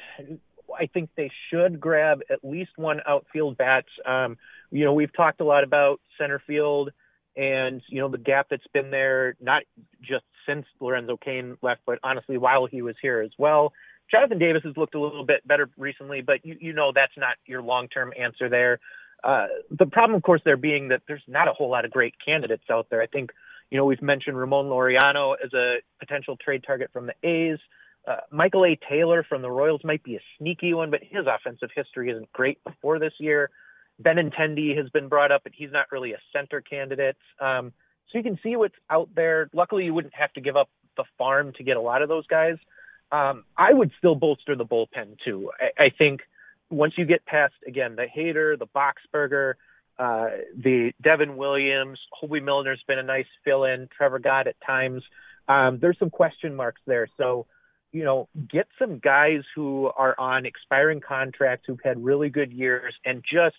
I 0.78 0.86
think 0.92 1.10
they 1.16 1.30
should 1.50 1.80
grab 1.80 2.20
at 2.30 2.40
least 2.42 2.72
one 2.76 3.00
outfield 3.06 3.56
bat. 3.56 3.84
Um, 4.04 4.36
you 4.70 4.84
know, 4.84 4.92
we've 4.92 5.12
talked 5.12 5.40
a 5.40 5.44
lot 5.44 5.64
about 5.64 6.00
center 6.18 6.40
field 6.46 6.90
and 7.36 7.82
you 7.88 8.00
know 8.00 8.08
the 8.08 8.18
gap 8.18 8.46
that's 8.48 8.66
been 8.72 8.90
there 8.90 9.34
not 9.40 9.62
just 10.00 10.24
since 10.46 10.66
Lorenzo 10.80 11.16
Cain 11.16 11.56
left, 11.62 11.80
but 11.86 11.98
honestly 12.02 12.38
while 12.38 12.66
he 12.66 12.82
was 12.82 12.94
here 13.00 13.20
as 13.20 13.32
well. 13.38 13.72
Jonathan 14.10 14.38
Davis 14.38 14.62
has 14.64 14.76
looked 14.76 14.94
a 14.94 15.00
little 15.00 15.24
bit 15.24 15.46
better 15.46 15.68
recently, 15.76 16.20
but 16.20 16.44
you, 16.44 16.56
you 16.60 16.72
know 16.72 16.92
that's 16.94 17.16
not 17.16 17.36
your 17.46 17.62
long-term 17.62 18.12
answer 18.18 18.48
there. 18.48 18.80
Uh, 19.22 19.46
the 19.70 19.86
problem, 19.86 20.16
of 20.16 20.22
course, 20.22 20.42
there 20.44 20.56
being 20.56 20.88
that 20.88 21.02
there's 21.08 21.22
not 21.26 21.48
a 21.48 21.52
whole 21.52 21.70
lot 21.70 21.84
of 21.84 21.90
great 21.90 22.14
candidates 22.24 22.64
out 22.70 22.88
there. 22.90 23.00
I 23.00 23.06
think, 23.06 23.30
you 23.70 23.78
know, 23.78 23.86
we've 23.86 24.02
mentioned 24.02 24.38
Ramon 24.38 24.66
Laureano 24.66 25.34
as 25.42 25.52
a 25.54 25.76
potential 25.98 26.36
trade 26.36 26.62
target 26.66 26.90
from 26.92 27.06
the 27.06 27.14
A's. 27.26 27.58
Uh, 28.06 28.16
Michael 28.30 28.66
A. 28.66 28.78
Taylor 28.88 29.24
from 29.26 29.40
the 29.40 29.50
Royals 29.50 29.80
might 29.82 30.02
be 30.02 30.16
a 30.16 30.20
sneaky 30.38 30.74
one, 30.74 30.90
but 30.90 31.00
his 31.02 31.24
offensive 31.26 31.70
history 31.74 32.10
isn't 32.10 32.30
great 32.32 32.62
before 32.64 32.98
this 32.98 33.14
year. 33.18 33.48
Benintendi 34.02 34.76
has 34.76 34.90
been 34.90 35.08
brought 35.08 35.32
up, 35.32 35.42
but 35.42 35.52
he's 35.54 35.72
not 35.72 35.86
really 35.90 36.12
a 36.12 36.18
center 36.32 36.60
candidate. 36.60 37.16
Um, 37.40 37.72
so 38.10 38.18
you 38.18 38.24
can 38.24 38.38
see 38.42 38.56
what's 38.56 38.74
out 38.90 39.08
there. 39.14 39.48
Luckily, 39.54 39.84
you 39.86 39.94
wouldn't 39.94 40.14
have 40.14 40.32
to 40.34 40.42
give 40.42 40.56
up 40.56 40.68
the 40.98 41.04
farm 41.16 41.52
to 41.56 41.62
get 41.62 41.78
a 41.78 41.80
lot 41.80 42.02
of 42.02 42.08
those 42.10 42.26
guys. 42.26 42.56
Um, 43.14 43.44
I 43.56 43.72
would 43.72 43.92
still 43.98 44.16
bolster 44.16 44.56
the 44.56 44.64
bullpen 44.64 45.18
too. 45.24 45.50
I, 45.60 45.84
I 45.84 45.90
think 45.96 46.22
once 46.68 46.94
you 46.98 47.04
get 47.04 47.24
past 47.24 47.54
again 47.66 47.94
the 47.94 48.06
Hader, 48.16 48.58
the 48.58 48.66
Boxberger, 48.66 49.54
uh, 49.98 50.30
the 50.56 50.92
Devin 51.00 51.36
Williams, 51.36 52.00
Hoby 52.20 52.42
Milner's 52.42 52.82
been 52.88 52.98
a 52.98 53.04
nice 53.04 53.30
fill-in. 53.44 53.88
Trevor 53.96 54.18
Gott 54.18 54.48
at 54.48 54.56
times. 54.66 55.02
Um, 55.46 55.78
there's 55.80 55.98
some 55.98 56.10
question 56.10 56.56
marks 56.56 56.80
there. 56.86 57.06
So, 57.16 57.46
you 57.92 58.02
know, 58.02 58.28
get 58.50 58.66
some 58.80 58.98
guys 58.98 59.42
who 59.54 59.90
are 59.96 60.18
on 60.18 60.46
expiring 60.46 61.00
contracts 61.00 61.64
who've 61.66 61.84
had 61.84 62.04
really 62.04 62.30
good 62.30 62.52
years 62.52 62.94
and 63.04 63.22
just 63.22 63.56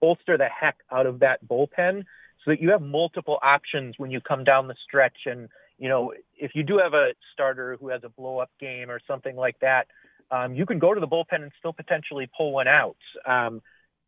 bolster 0.00 0.38
the 0.38 0.48
heck 0.48 0.76
out 0.90 1.04
of 1.04 1.20
that 1.20 1.46
bullpen 1.46 2.04
so 2.42 2.52
that 2.52 2.60
you 2.62 2.70
have 2.70 2.80
multiple 2.80 3.38
options 3.42 3.96
when 3.98 4.10
you 4.10 4.20
come 4.22 4.44
down 4.44 4.68
the 4.68 4.76
stretch. 4.86 5.18
And, 5.26 5.50
you 5.78 5.88
know, 5.88 6.12
if 6.36 6.52
you 6.54 6.62
do 6.62 6.78
have 6.78 6.94
a 6.94 7.14
starter 7.32 7.76
who 7.80 7.88
has 7.88 8.02
a 8.04 8.08
blow 8.08 8.38
up 8.38 8.50
game 8.60 8.90
or 8.90 9.00
something 9.06 9.36
like 9.36 9.58
that, 9.60 9.86
um, 10.30 10.54
you 10.54 10.66
can 10.66 10.78
go 10.78 10.94
to 10.94 11.00
the 11.00 11.06
bullpen 11.06 11.42
and 11.42 11.52
still 11.58 11.72
potentially 11.72 12.28
pull 12.36 12.52
one 12.52 12.68
out. 12.68 12.96
Um, 13.26 13.60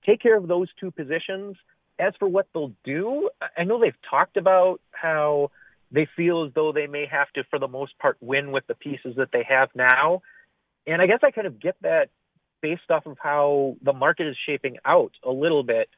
take 0.04 0.20
care 0.22 0.36
of 0.36 0.48
those 0.48 0.68
two 0.78 0.90
positions. 0.90 1.56
As 1.98 2.12
for 2.18 2.28
what 2.28 2.46
they'll 2.52 2.72
do, 2.84 3.30
I 3.56 3.64
know 3.64 3.80
they've 3.80 3.94
talked 4.08 4.36
about 4.36 4.80
how 4.90 5.50
they 5.90 6.06
feel 6.16 6.44
as 6.44 6.52
though 6.54 6.72
they 6.72 6.86
may 6.86 7.06
have 7.06 7.30
to, 7.34 7.44
for 7.44 7.58
the 7.58 7.68
most 7.68 7.98
part, 7.98 8.16
win 8.20 8.52
with 8.52 8.66
the 8.66 8.74
pieces 8.74 9.14
that 9.16 9.28
they 9.32 9.44
have 9.48 9.70
now. 9.74 10.22
And 10.86 11.00
I 11.00 11.06
guess 11.06 11.20
I 11.22 11.30
kind 11.30 11.46
of 11.46 11.60
get 11.60 11.76
that 11.82 12.10
based 12.60 12.90
off 12.90 13.06
of 13.06 13.16
how 13.20 13.76
the 13.82 13.92
market 13.92 14.26
is 14.26 14.36
shaping 14.46 14.76
out 14.84 15.12
a 15.24 15.30
little 15.30 15.62
bit. 15.62 15.88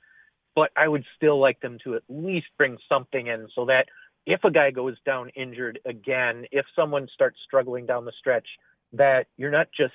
But 0.54 0.71
I 0.76 0.88
would 0.88 1.04
still 1.16 1.40
like 1.40 1.61
them 1.61 1.78
to 1.85 1.95
at 1.95 2.02
least 2.09 2.47
bring 2.57 2.78
something 2.88 3.26
in 3.26 3.49
so 3.54 3.66
that 3.66 3.87
if 4.28 4.44
a 4.44 4.50
guy 4.50 4.70
goes 4.70 4.94
down 5.06 5.30
injured 5.30 5.78
again, 5.87 6.44
if 6.52 6.66
someone 6.76 7.08
starts 7.14 7.38
struggling 7.47 7.87
down 7.87 8.04
the 8.04 8.12
stretch, 8.18 8.47
that 8.92 9.26
you're 9.38 9.50
not 9.50 9.68
just 9.75 9.94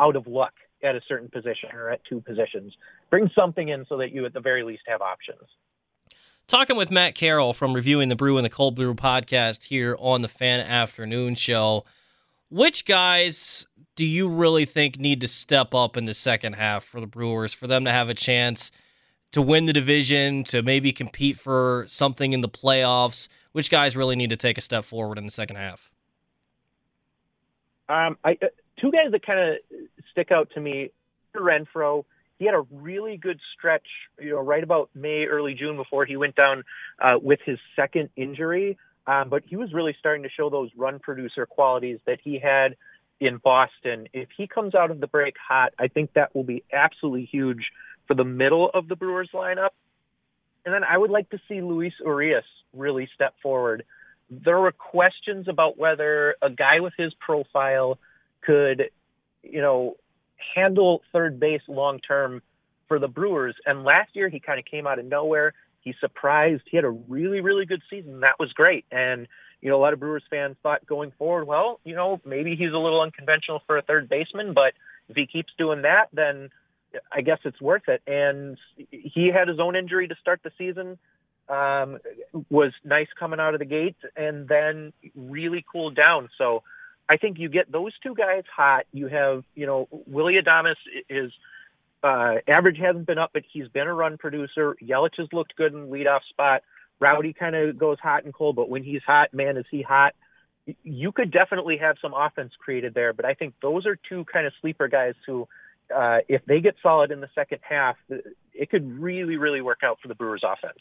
out 0.00 0.16
of 0.16 0.26
luck 0.26 0.54
at 0.82 0.96
a 0.96 1.02
certain 1.06 1.28
position 1.28 1.68
or 1.74 1.90
at 1.90 2.00
two 2.08 2.22
positions. 2.22 2.72
Bring 3.10 3.30
something 3.34 3.68
in 3.68 3.84
so 3.90 3.98
that 3.98 4.10
you 4.10 4.24
at 4.24 4.32
the 4.32 4.40
very 4.40 4.64
least 4.64 4.84
have 4.88 5.02
options. 5.02 5.42
Talking 6.48 6.76
with 6.76 6.90
Matt 6.90 7.14
Carroll 7.14 7.52
from 7.52 7.74
Reviewing 7.74 8.08
the 8.08 8.16
Brew 8.16 8.38
and 8.38 8.44
the 8.44 8.50
Cold 8.50 8.74
Brew 8.74 8.94
podcast 8.94 9.64
here 9.64 9.96
on 10.00 10.22
the 10.22 10.28
Fan 10.28 10.60
Afternoon 10.60 11.34
Show. 11.34 11.84
Which 12.48 12.86
guys 12.86 13.66
do 13.96 14.06
you 14.06 14.30
really 14.30 14.64
think 14.64 14.98
need 14.98 15.20
to 15.20 15.28
step 15.28 15.74
up 15.74 15.98
in 15.98 16.06
the 16.06 16.14
second 16.14 16.54
half 16.54 16.84
for 16.84 17.00
the 17.00 17.06
Brewers 17.06 17.52
for 17.52 17.66
them 17.66 17.84
to 17.84 17.90
have 17.90 18.08
a 18.08 18.14
chance 18.14 18.70
to 19.32 19.42
win 19.42 19.66
the 19.66 19.72
division, 19.74 20.44
to 20.44 20.62
maybe 20.62 20.90
compete 20.90 21.38
for 21.38 21.84
something 21.86 22.32
in 22.32 22.40
the 22.40 22.48
playoffs? 22.48 23.28
Which 23.52 23.70
guys 23.70 23.96
really 23.96 24.16
need 24.16 24.30
to 24.30 24.36
take 24.36 24.58
a 24.58 24.62
step 24.62 24.84
forward 24.84 25.18
in 25.18 25.24
the 25.24 25.30
second 25.30 25.56
half? 25.56 25.90
Um, 27.88 28.16
I, 28.24 28.38
uh, 28.42 28.46
two 28.80 28.90
guys 28.90 29.12
that 29.12 29.24
kind 29.24 29.38
of 29.38 29.56
stick 30.10 30.32
out 30.32 30.50
to 30.54 30.60
me: 30.60 30.90
Renfroe. 31.36 32.04
He 32.38 32.46
had 32.46 32.54
a 32.54 32.62
really 32.72 33.18
good 33.18 33.38
stretch, 33.56 33.86
you 34.20 34.30
know, 34.30 34.40
right 34.40 34.64
about 34.64 34.90
May, 34.94 35.26
early 35.26 35.54
June 35.54 35.76
before 35.76 36.04
he 36.06 36.16
went 36.16 36.34
down 36.34 36.64
uh, 37.00 37.14
with 37.22 37.38
his 37.44 37.58
second 37.76 38.08
injury. 38.16 38.78
Um, 39.06 39.28
but 39.28 39.44
he 39.46 39.54
was 39.54 39.72
really 39.72 39.94
starting 39.98 40.24
to 40.24 40.28
show 40.28 40.50
those 40.50 40.70
run 40.76 40.98
producer 40.98 41.46
qualities 41.46 42.00
that 42.06 42.18
he 42.22 42.40
had 42.40 42.76
in 43.20 43.36
Boston. 43.36 44.08
If 44.12 44.28
he 44.36 44.48
comes 44.48 44.74
out 44.74 44.90
of 44.90 44.98
the 44.98 45.06
break 45.06 45.36
hot, 45.38 45.72
I 45.78 45.86
think 45.86 46.14
that 46.14 46.34
will 46.34 46.42
be 46.42 46.64
absolutely 46.72 47.26
huge 47.26 47.70
for 48.08 48.14
the 48.14 48.24
middle 48.24 48.70
of 48.74 48.88
the 48.88 48.96
Brewers 48.96 49.30
lineup. 49.32 49.70
And 50.64 50.74
then 50.74 50.82
I 50.82 50.98
would 50.98 51.10
like 51.10 51.30
to 51.30 51.38
see 51.48 51.60
Luis 51.60 51.92
Urias 52.00 52.44
really 52.72 53.08
step 53.14 53.34
forward. 53.42 53.84
There 54.30 54.58
were 54.58 54.72
questions 54.72 55.46
about 55.48 55.78
whether 55.78 56.36
a 56.40 56.50
guy 56.50 56.80
with 56.80 56.94
his 56.96 57.12
profile 57.14 57.98
could, 58.42 58.90
you 59.42 59.60
know, 59.60 59.96
handle 60.54 61.02
third 61.12 61.38
base 61.38 61.62
long 61.68 62.00
term 62.00 62.42
for 62.88 62.98
the 62.98 63.08
Brewers. 63.08 63.54
And 63.66 63.84
last 63.84 64.10
year 64.14 64.28
he 64.28 64.40
kind 64.40 64.58
of 64.58 64.64
came 64.64 64.86
out 64.86 64.98
of 64.98 65.04
nowhere. 65.04 65.54
He 65.80 65.94
surprised. 66.00 66.62
He 66.70 66.76
had 66.76 66.84
a 66.84 66.90
really, 66.90 67.40
really 67.40 67.66
good 67.66 67.82
season. 67.90 68.20
That 68.20 68.38
was 68.38 68.52
great. 68.52 68.84
And, 68.90 69.26
you 69.60 69.70
know, 69.70 69.76
a 69.76 69.82
lot 69.82 69.92
of 69.92 70.00
Brewers 70.00 70.24
fans 70.30 70.56
thought 70.62 70.86
going 70.86 71.12
forward, 71.18 71.46
well, 71.46 71.80
you 71.84 71.94
know, 71.94 72.20
maybe 72.24 72.56
he's 72.56 72.72
a 72.72 72.78
little 72.78 73.00
unconventional 73.00 73.62
for 73.66 73.78
a 73.78 73.82
third 73.82 74.08
baseman, 74.08 74.54
but 74.54 74.74
if 75.08 75.16
he 75.16 75.26
keeps 75.26 75.52
doing 75.58 75.82
that, 75.82 76.08
then 76.12 76.50
I 77.10 77.22
guess 77.22 77.38
it's 77.44 77.60
worth 77.60 77.88
it. 77.88 78.02
And 78.06 78.58
he 78.90 79.30
had 79.34 79.48
his 79.48 79.58
own 79.60 79.76
injury 79.76 80.08
to 80.08 80.14
start 80.20 80.40
the 80.42 80.52
season. 80.58 80.98
Um, 81.52 81.98
was 82.48 82.72
nice 82.82 83.08
coming 83.20 83.38
out 83.38 83.52
of 83.52 83.58
the 83.58 83.66
gate 83.66 83.96
and 84.16 84.48
then 84.48 84.94
really 85.14 85.62
cooled 85.70 85.94
down. 85.94 86.30
So 86.38 86.62
I 87.10 87.18
think 87.18 87.38
you 87.38 87.50
get 87.50 87.70
those 87.70 87.92
two 88.02 88.14
guys 88.14 88.44
hot. 88.56 88.86
You 88.90 89.08
have, 89.08 89.44
you 89.54 89.66
know, 89.66 89.86
Willy 90.06 90.36
Adames 90.42 90.76
is 91.10 91.30
uh, 92.02 92.36
average 92.48 92.78
hasn't 92.78 93.06
been 93.06 93.18
up, 93.18 93.30
but 93.34 93.42
he's 93.52 93.68
been 93.68 93.86
a 93.86 93.92
run 93.92 94.16
producer. 94.16 94.76
Yelich 94.82 95.18
has 95.18 95.28
looked 95.32 95.54
good 95.56 95.74
in 95.74 95.88
leadoff 95.88 96.20
spot. 96.30 96.62
Rowdy 97.00 97.34
kind 97.34 97.54
of 97.54 97.78
goes 97.78 97.98
hot 98.02 98.24
and 98.24 98.32
cold, 98.32 98.56
but 98.56 98.70
when 98.70 98.82
he's 98.82 99.02
hot, 99.06 99.34
man, 99.34 99.58
is 99.58 99.66
he 99.70 99.82
hot. 99.82 100.14
You 100.84 101.12
could 101.12 101.30
definitely 101.30 101.78
have 101.78 101.96
some 102.00 102.14
offense 102.14 102.52
created 102.58 102.94
there, 102.94 103.12
but 103.12 103.26
I 103.26 103.34
think 103.34 103.54
those 103.60 103.84
are 103.84 103.98
two 104.08 104.24
kind 104.32 104.46
of 104.46 104.52
sleeper 104.60 104.88
guys 104.88 105.14
who, 105.26 105.48
uh, 105.94 106.18
if 106.28 106.44
they 106.46 106.60
get 106.60 106.76
solid 106.82 107.10
in 107.10 107.20
the 107.20 107.28
second 107.34 107.58
half, 107.62 107.96
it 108.54 108.70
could 108.70 109.00
really, 109.00 109.36
really 109.36 109.60
work 109.60 109.80
out 109.84 109.98
for 110.00 110.08
the 110.08 110.14
Brewers 110.14 110.44
offense. 110.44 110.78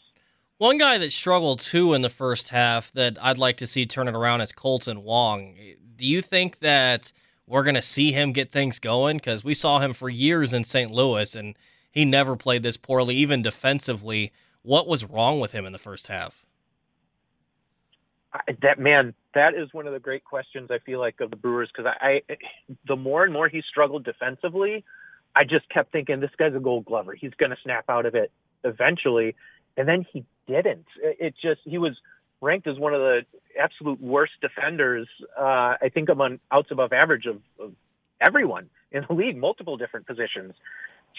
One 0.61 0.77
guy 0.77 0.99
that 0.99 1.11
struggled 1.11 1.59
too 1.59 1.95
in 1.95 2.03
the 2.03 2.09
first 2.09 2.49
half 2.49 2.91
that 2.91 3.17
I'd 3.19 3.39
like 3.39 3.57
to 3.57 3.65
see 3.65 3.87
turn 3.87 4.07
it 4.07 4.13
around 4.13 4.41
is 4.41 4.51
Kolten 4.51 4.99
Wong. 4.99 5.55
Do 5.95 6.05
you 6.05 6.21
think 6.21 6.59
that 6.59 7.11
we're 7.47 7.63
going 7.63 7.73
to 7.73 7.81
see 7.81 8.11
him 8.11 8.31
get 8.31 8.51
things 8.51 8.77
going? 8.77 9.17
Because 9.17 9.43
we 9.43 9.55
saw 9.55 9.79
him 9.79 9.95
for 9.95 10.07
years 10.07 10.53
in 10.53 10.63
St. 10.63 10.91
Louis 10.91 11.33
and 11.33 11.55
he 11.89 12.05
never 12.05 12.35
played 12.35 12.61
this 12.61 12.77
poorly, 12.77 13.15
even 13.15 13.41
defensively. 13.41 14.33
What 14.61 14.87
was 14.87 15.03
wrong 15.03 15.39
with 15.39 15.51
him 15.51 15.65
in 15.65 15.73
the 15.73 15.79
first 15.79 16.05
half? 16.05 16.45
That 18.61 18.77
man, 18.77 19.15
that 19.33 19.55
is 19.55 19.73
one 19.73 19.87
of 19.87 19.93
the 19.93 19.99
great 19.99 20.23
questions 20.23 20.69
I 20.69 20.77
feel 20.77 20.99
like 20.99 21.19
of 21.21 21.31
the 21.31 21.37
Brewers 21.37 21.71
because 21.75 21.91
I, 21.99 22.21
I, 22.29 22.37
the 22.87 22.95
more 22.95 23.23
and 23.23 23.33
more 23.33 23.47
he 23.47 23.63
struggled 23.67 24.03
defensively, 24.03 24.85
I 25.35 25.43
just 25.43 25.67
kept 25.69 25.91
thinking 25.91 26.19
this 26.19 26.29
guy's 26.37 26.53
a 26.53 26.59
Gold 26.59 26.85
Glover. 26.85 27.15
He's 27.15 27.33
going 27.39 27.49
to 27.49 27.57
snap 27.63 27.85
out 27.89 28.05
of 28.05 28.13
it 28.13 28.31
eventually, 28.63 29.35
and 29.75 29.87
then 29.87 30.05
he 30.13 30.23
didn't. 30.58 30.88
It 31.01 31.36
just 31.41 31.62
he 31.63 31.77
was 31.77 31.98
ranked 32.41 32.67
as 32.67 32.77
one 32.79 32.93
of 32.93 33.01
the 33.01 33.22
absolute 33.60 34.01
worst 34.01 34.34
defenders. 34.41 35.08
Uh, 35.39 35.75
I 35.81 35.89
think 35.93 36.10
among 36.10 36.39
outs 36.51 36.72
above 36.72 36.91
average 36.91 37.25
of, 37.25 37.39
of 37.60 37.74
everyone 38.20 38.70
in 38.91 39.05
the 39.08 39.13
league, 39.13 39.38
multiple 39.38 39.77
different 39.77 40.08
positions. 40.08 40.53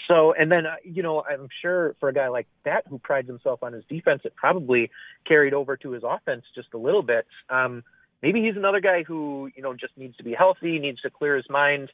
So, 0.07 0.33
and 0.33 0.51
then, 0.51 0.65
uh, 0.65 0.75
you 0.83 1.03
know, 1.03 1.23
I'm 1.23 1.47
sure 1.61 1.95
for 1.99 2.09
a 2.09 2.13
guy 2.13 2.27
like 2.27 2.47
that 2.65 2.85
who 2.89 2.97
prides 2.97 3.27
himself 3.27 3.63
on 3.63 3.73
his 3.73 3.83
defense, 3.87 4.21
it 4.25 4.35
probably 4.35 4.91
carried 5.25 5.53
over 5.53 5.77
to 5.77 5.91
his 5.91 6.03
offense 6.03 6.43
just 6.55 6.69
a 6.73 6.77
little 6.77 7.03
bit. 7.03 7.25
Um, 7.49 7.83
maybe 8.21 8.41
he's 8.41 8.57
another 8.57 8.79
guy 8.81 9.03
who, 9.03 9.49
you 9.55 9.61
know, 9.61 9.73
just 9.73 9.95
needs 9.97 10.17
to 10.17 10.23
be 10.23 10.33
healthy, 10.33 10.79
needs 10.79 11.01
to 11.01 11.09
clear 11.09 11.35
his 11.35 11.49
mind. 11.49 11.91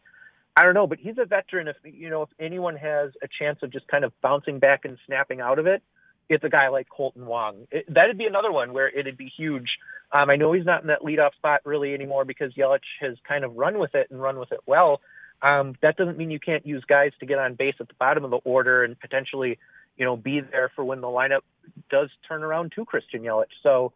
I 0.56 0.64
don't 0.64 0.74
know, 0.74 0.88
but 0.88 1.00
he's 1.00 1.18
a 1.18 1.26
veteran. 1.26 1.68
If, 1.68 1.76
you 1.84 2.10
know, 2.10 2.24
if 2.24 2.30
anyone 2.40 2.78
has 2.78 3.12
a 3.22 3.28
chance 3.28 3.60
of 3.62 3.72
just 3.72 3.88
kind 3.88 4.04
of 4.04 4.14
bouncing 4.22 4.60
back 4.60 4.86
and 4.86 4.98
snapping 5.06 5.42
out 5.42 5.60
of 5.60 5.68
it, 5.68 5.84
it's 6.30 6.44
a 6.44 6.50
guy 6.50 6.70
like 6.70 6.88
Kolten 6.88 7.26
Wong. 7.26 7.68
It, 7.72 7.92
that'd 7.94 8.18
be 8.18 8.26
another 8.26 8.52
one 8.52 8.72
where 8.72 8.88
it'd 8.88 9.18
be 9.18 9.32
huge. 9.36 9.68
Um, 10.12 10.30
I 10.30 10.36
know 10.36 10.54
he's 10.54 10.66
not 10.66 10.82
in 10.82 10.88
that 10.88 11.02
leadoff 11.02 11.34
spot 11.36 11.62
really 11.66 11.94
anymore 11.94 12.24
because 12.24 12.54
Yelich 12.54 12.80
has 13.02 13.18
kind 13.28 13.44
of 13.44 13.56
run 13.56 13.80
with 13.80 13.96
it 13.96 14.08
and 14.12 14.22
run 14.22 14.40
with 14.40 14.52
it 14.52 14.60
well. 14.66 15.02
Um, 15.42 15.76
that 15.82 15.98
doesn't 15.98 16.18
mean 16.18 16.32
you 16.32 16.40
can't 16.40 16.66
use 16.66 16.84
guys 16.88 17.12
to 17.20 17.26
get 17.26 17.40
on 17.40 17.56
base 17.56 17.76
at 17.80 17.88
the 17.88 17.94
bottom 17.96 18.26
of 18.26 18.32
the 18.32 18.40
order 18.44 18.84
and 18.84 19.00
potentially, 19.00 19.58
you 19.98 20.06
know, 20.06 20.16
be 20.16 20.42
there 20.42 20.72
for 20.76 20.84
when 20.84 21.02
the 21.02 21.08
lineup 21.08 21.42
does 21.90 22.10
turn 22.28 22.44
around 22.44 22.74
to 22.76 22.86
Christian 22.86 23.22
Yelich. 23.22 23.46
So 23.64 23.94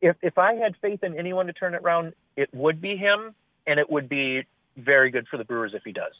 if 0.00 0.16
if 0.22 0.38
I 0.38 0.54
had 0.54 0.74
faith 0.80 1.02
in 1.02 1.18
anyone 1.18 1.46
to 1.46 1.52
turn 1.52 1.74
it 1.74 1.82
around, 1.82 2.14
it 2.36 2.50
would 2.52 2.80
be 2.80 2.96
him, 2.96 3.34
and 3.66 3.78
it 3.78 3.90
would 3.90 4.08
be 4.08 4.46
very 4.76 5.10
good 5.10 5.26
for 5.28 5.36
the 5.36 5.44
Brewers 5.44 5.72
if 5.74 5.82
he 5.84 5.92
does. 5.92 6.12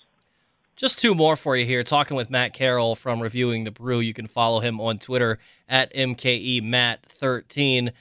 Just 0.77 0.99
two 0.99 1.15
more 1.15 1.37
for 1.37 1.57
you 1.57 1.65
here. 1.65 1.83
Talking 1.83 2.19
with 2.19 2.29
Matt 2.29 2.53
Carroll 2.53 2.95
from 2.97 3.23
Reviewing 3.23 3.65
the 3.65 3.71
Brew. 3.71 3.99
You 4.01 4.13
can 4.13 4.27
follow 4.27 4.61
him 4.61 4.79
on 4.79 4.99
Twitter 4.99 5.39
at 5.67 5.91
MKEMatt13. 5.95 7.93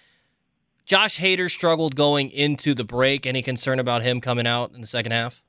Josh 0.85 1.17
Hader 1.17 1.49
struggled 1.49 1.95
going 1.95 2.29
into 2.31 2.73
the 2.75 2.83
break. 2.83 3.25
Any 3.25 3.41
concern 3.41 3.79
about 3.79 4.01
him 4.03 4.19
coming 4.19 4.45
out 4.45 4.73
in 4.73 4.81
the 4.81 4.87
second 4.87 5.13
half? 5.13 5.41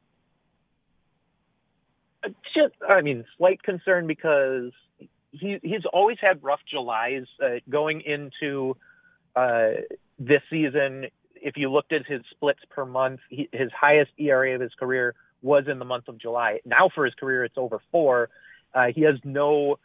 Just, 2.54 2.74
I 2.88 3.02
mean, 3.02 3.24
slight 3.36 3.60
concern 3.60 4.06
because 4.06 4.70
he 5.32 5.58
he's 5.62 5.84
always 5.92 6.18
had 6.20 6.42
rough 6.44 6.60
Julys 6.70 7.26
uh, 7.44 7.56
going 7.68 8.02
into 8.02 8.76
uh, 9.34 9.70
this 10.18 10.42
season. 10.48 11.06
If 11.34 11.56
you 11.56 11.72
looked 11.72 11.92
at 11.92 12.06
his 12.06 12.22
splits 12.30 12.60
per 12.70 12.84
month, 12.84 13.18
he, 13.28 13.48
his 13.52 13.70
highest 13.78 14.12
ERA 14.16 14.54
of 14.54 14.60
his 14.60 14.72
career 14.78 15.14
was 15.42 15.64
in 15.70 15.78
the 15.78 15.84
month 15.84 16.08
of 16.08 16.18
July. 16.18 16.60
Now 16.64 16.88
for 16.94 17.04
his 17.04 17.14
career, 17.14 17.44
it's 17.44 17.58
over 17.58 17.80
four. 17.90 18.30
Uh, 18.74 18.86
he 18.94 19.02
has 19.02 19.16
no 19.24 19.78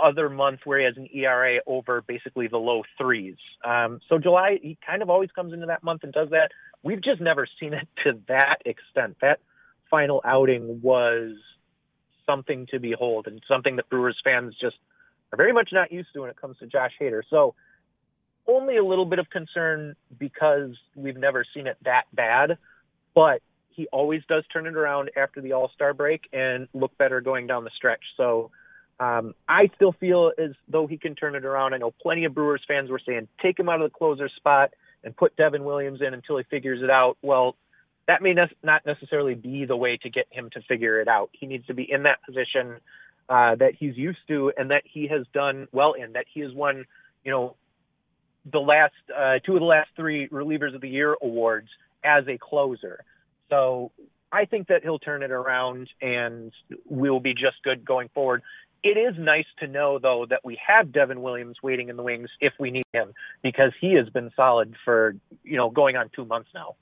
other 0.00 0.28
month 0.28 0.60
where 0.64 0.78
he 0.78 0.84
has 0.84 0.96
an 0.96 1.08
ERA 1.12 1.60
over 1.66 2.02
basically 2.02 2.48
the 2.48 2.58
low 2.58 2.82
threes. 2.98 3.36
Um, 3.64 4.00
so 4.08 4.18
July, 4.18 4.58
he 4.62 4.76
kind 4.86 5.02
of 5.02 5.10
always 5.10 5.30
comes 5.30 5.52
into 5.52 5.66
that 5.66 5.82
month 5.82 6.04
and 6.04 6.12
does 6.12 6.30
that. 6.30 6.50
We've 6.82 7.02
just 7.02 7.20
never 7.20 7.46
seen 7.58 7.72
it 7.72 7.88
to 8.04 8.20
that 8.28 8.56
extent. 8.64 9.16
That 9.20 9.40
final 9.90 10.20
outing 10.24 10.80
was 10.82 11.36
something 12.26 12.66
to 12.70 12.78
behold 12.78 13.26
and 13.26 13.40
something 13.48 13.76
that 13.76 13.88
Brewers 13.88 14.18
fans 14.22 14.54
just 14.60 14.76
are 15.32 15.36
very 15.36 15.52
much 15.52 15.70
not 15.72 15.92
used 15.92 16.08
to 16.14 16.20
when 16.20 16.30
it 16.30 16.40
comes 16.40 16.58
to 16.58 16.66
Josh 16.66 16.92
Hader. 17.00 17.22
So 17.30 17.54
only 18.46 18.76
a 18.76 18.84
little 18.84 19.06
bit 19.06 19.18
of 19.18 19.30
concern 19.30 19.96
because 20.18 20.76
we've 20.94 21.16
never 21.16 21.44
seen 21.54 21.66
it 21.66 21.76
that 21.84 22.04
bad, 22.12 22.58
but 23.14 23.42
he 23.76 23.86
always 23.88 24.22
does 24.28 24.44
turn 24.52 24.66
it 24.66 24.74
around 24.74 25.10
after 25.16 25.40
the 25.40 25.52
All 25.52 25.70
Star 25.74 25.92
break 25.94 26.28
and 26.32 26.66
look 26.72 26.96
better 26.98 27.20
going 27.20 27.46
down 27.46 27.64
the 27.64 27.70
stretch. 27.76 28.02
So 28.16 28.50
um, 28.98 29.34
I 29.48 29.70
still 29.76 29.92
feel 29.92 30.32
as 30.38 30.52
though 30.68 30.86
he 30.86 30.96
can 30.96 31.14
turn 31.14 31.34
it 31.34 31.44
around. 31.44 31.74
I 31.74 31.78
know 31.78 31.90
plenty 31.90 32.24
of 32.24 32.34
Brewers 32.34 32.62
fans 32.66 32.90
were 32.90 33.00
saying 33.06 33.28
take 33.42 33.58
him 33.58 33.68
out 33.68 33.82
of 33.82 33.90
the 33.90 33.96
closer 33.96 34.30
spot 34.36 34.72
and 35.04 35.14
put 35.14 35.36
Devin 35.36 35.64
Williams 35.64 36.00
in 36.00 36.14
until 36.14 36.38
he 36.38 36.44
figures 36.44 36.82
it 36.82 36.90
out. 36.90 37.18
Well, 37.22 37.54
that 38.08 38.22
may 38.22 38.32
ne- 38.32 38.56
not 38.62 38.86
necessarily 38.86 39.34
be 39.34 39.66
the 39.66 39.76
way 39.76 39.98
to 39.98 40.10
get 40.10 40.26
him 40.30 40.48
to 40.54 40.62
figure 40.62 41.00
it 41.00 41.08
out. 41.08 41.30
He 41.32 41.46
needs 41.46 41.66
to 41.66 41.74
be 41.74 41.90
in 41.90 42.04
that 42.04 42.18
position 42.24 42.76
uh, 43.28 43.56
that 43.56 43.72
he's 43.78 43.96
used 43.96 44.18
to 44.28 44.52
and 44.56 44.70
that 44.70 44.82
he 44.84 45.08
has 45.08 45.26
done 45.34 45.68
well 45.72 45.92
in. 45.92 46.12
That 46.12 46.24
he 46.32 46.40
has 46.40 46.52
won, 46.52 46.86
you 47.24 47.30
know, 47.30 47.56
the 48.50 48.60
last 48.60 48.94
uh, 49.14 49.40
two 49.44 49.54
of 49.54 49.60
the 49.60 49.66
last 49.66 49.90
three 49.96 50.28
relievers 50.28 50.74
of 50.74 50.80
the 50.80 50.88
year 50.88 51.16
awards 51.20 51.68
as 52.04 52.24
a 52.28 52.38
closer. 52.38 53.04
So 53.50 53.92
I 54.32 54.44
think 54.44 54.68
that 54.68 54.82
he'll 54.82 54.98
turn 54.98 55.22
it 55.22 55.30
around 55.30 55.88
and 56.00 56.52
we'll 56.84 57.20
be 57.20 57.32
just 57.32 57.62
good 57.62 57.84
going 57.84 58.08
forward. 58.14 58.42
It 58.82 58.98
is 58.98 59.14
nice 59.18 59.46
to 59.60 59.66
know, 59.66 59.98
though, 59.98 60.26
that 60.28 60.44
we 60.44 60.58
have 60.66 60.92
Devin 60.92 61.22
Williams 61.22 61.56
waiting 61.62 61.88
in 61.88 61.96
the 61.96 62.02
wings 62.02 62.28
if 62.40 62.52
we 62.58 62.70
need 62.70 62.84
him 62.92 63.12
because 63.42 63.72
he 63.80 63.94
has 63.94 64.08
been 64.10 64.30
solid 64.36 64.74
for, 64.84 65.16
you 65.42 65.56
know, 65.56 65.70
going 65.70 65.96
on 65.96 66.10
two 66.14 66.24
months 66.24 66.50
now. 66.54 66.76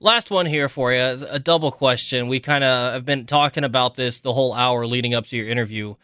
Last 0.00 0.32
one 0.32 0.46
here 0.46 0.68
for 0.68 0.92
you, 0.92 1.00
a 1.30 1.38
double 1.38 1.70
question. 1.70 2.26
We 2.26 2.40
kind 2.40 2.64
of 2.64 2.94
have 2.94 3.04
been 3.04 3.26
talking 3.26 3.62
about 3.62 3.94
this 3.94 4.20
the 4.20 4.32
whole 4.32 4.52
hour 4.52 4.84
leading 4.84 5.14
up 5.14 5.26
to 5.26 5.36
your 5.36 5.48
interview. 5.48 5.94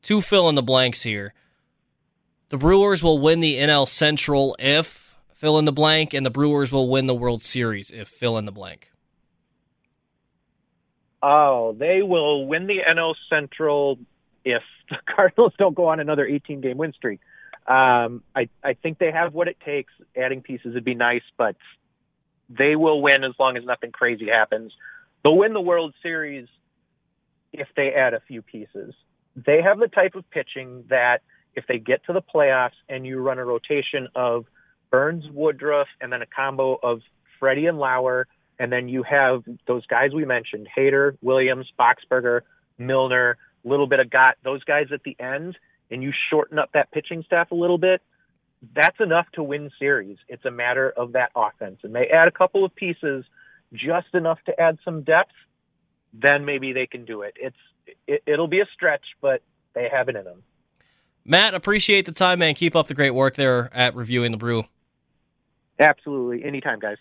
Two 0.00 0.22
fill 0.22 0.48
in 0.48 0.54
the 0.54 0.62
blanks 0.62 1.02
here. 1.02 1.34
The 2.48 2.56
Brewers 2.56 3.02
will 3.02 3.18
win 3.18 3.40
the 3.40 3.56
NL 3.56 3.86
Central 3.86 4.56
if 4.58 5.18
fill 5.34 5.58
in 5.58 5.64
the 5.64 5.72
blank, 5.72 6.14
and 6.14 6.24
the 6.24 6.30
Brewers 6.30 6.72
will 6.72 6.88
win 6.88 7.06
the 7.06 7.14
World 7.14 7.42
Series 7.42 7.90
if 7.90 8.08
fill 8.08 8.38
in 8.38 8.46
the 8.46 8.52
blank. 8.52 8.91
Oh, 11.22 11.74
they 11.78 12.02
will 12.02 12.46
win 12.46 12.66
the 12.66 12.78
NL 12.88 13.14
Central 13.30 13.98
if 14.44 14.62
the 14.90 14.96
Cardinals 15.14 15.52
don't 15.58 15.74
go 15.74 15.86
on 15.86 16.00
another 16.00 16.26
18 16.26 16.60
game 16.60 16.76
win 16.76 16.92
streak. 16.92 17.20
Um, 17.66 18.24
I, 18.34 18.48
I 18.64 18.74
think 18.74 18.98
they 18.98 19.12
have 19.12 19.32
what 19.32 19.46
it 19.46 19.56
takes. 19.64 19.92
Adding 20.16 20.42
pieces 20.42 20.74
would 20.74 20.84
be 20.84 20.94
nice, 20.96 21.22
but 21.38 21.54
they 22.48 22.74
will 22.74 23.00
win 23.00 23.22
as 23.22 23.32
long 23.38 23.56
as 23.56 23.64
nothing 23.64 23.92
crazy 23.92 24.26
happens. 24.30 24.72
They'll 25.22 25.36
win 25.36 25.52
the 25.52 25.60
World 25.60 25.94
Series 26.02 26.48
if 27.52 27.68
they 27.76 27.92
add 27.92 28.14
a 28.14 28.20
few 28.26 28.42
pieces. 28.42 28.94
They 29.36 29.62
have 29.62 29.78
the 29.78 29.86
type 29.86 30.16
of 30.16 30.28
pitching 30.30 30.84
that 30.88 31.22
if 31.54 31.66
they 31.68 31.78
get 31.78 32.04
to 32.06 32.12
the 32.12 32.22
playoffs 32.22 32.70
and 32.88 33.06
you 33.06 33.18
run 33.18 33.38
a 33.38 33.44
rotation 33.44 34.08
of 34.16 34.46
Burns, 34.90 35.24
Woodruff, 35.30 35.86
and 36.00 36.12
then 36.12 36.20
a 36.20 36.26
combo 36.26 36.78
of 36.82 37.02
Freddy 37.38 37.66
and 37.66 37.78
Lauer– 37.78 38.26
and 38.62 38.70
then 38.70 38.88
you 38.88 39.02
have 39.02 39.42
those 39.66 39.84
guys 39.86 40.12
we 40.14 40.24
mentioned, 40.24 40.68
Hader, 40.78 41.18
Williams, 41.20 41.66
Boxberger, 41.76 42.42
Milner, 42.78 43.36
a 43.64 43.68
little 43.68 43.88
bit 43.88 43.98
of 43.98 44.08
Gott, 44.08 44.36
those 44.44 44.62
guys 44.62 44.86
at 44.92 45.02
the 45.02 45.16
end, 45.18 45.58
and 45.90 46.00
you 46.00 46.12
shorten 46.30 46.60
up 46.60 46.70
that 46.74 46.92
pitching 46.92 47.24
staff 47.26 47.50
a 47.50 47.56
little 47.56 47.76
bit, 47.76 48.02
that's 48.72 49.00
enough 49.00 49.26
to 49.32 49.42
win 49.42 49.72
series. 49.80 50.16
It's 50.28 50.44
a 50.44 50.52
matter 50.52 50.88
of 50.88 51.14
that 51.14 51.32
offense. 51.34 51.80
And 51.82 51.92
they 51.92 52.06
add 52.06 52.28
a 52.28 52.30
couple 52.30 52.64
of 52.64 52.72
pieces, 52.72 53.24
just 53.72 54.14
enough 54.14 54.38
to 54.46 54.60
add 54.60 54.78
some 54.84 55.02
depth, 55.02 55.32
then 56.12 56.44
maybe 56.44 56.72
they 56.72 56.86
can 56.86 57.04
do 57.04 57.22
it. 57.22 57.34
It's 57.40 57.56
it, 58.06 58.22
it'll 58.26 58.46
be 58.46 58.60
a 58.60 58.66
stretch, 58.72 59.04
but 59.20 59.42
they 59.74 59.88
have 59.92 60.08
it 60.08 60.14
in 60.14 60.22
them. 60.22 60.44
Matt, 61.24 61.54
appreciate 61.54 62.06
the 62.06 62.12
time, 62.12 62.38
man. 62.38 62.54
Keep 62.54 62.76
up 62.76 62.86
the 62.86 62.94
great 62.94 63.10
work 63.10 63.34
there 63.34 63.74
at 63.74 63.96
reviewing 63.96 64.30
the 64.30 64.38
brew. 64.38 64.66
Absolutely, 65.80 66.44
anytime, 66.44 66.78
guys. 66.78 66.98